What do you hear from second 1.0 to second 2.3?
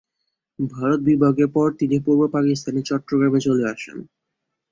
বিভাগের পর তিনি পূর্ব